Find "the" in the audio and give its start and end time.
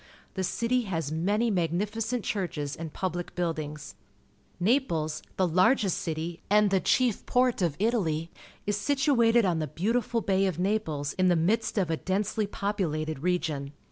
0.33-0.43, 5.37-5.47, 6.71-6.79, 9.59-9.67, 11.27-11.35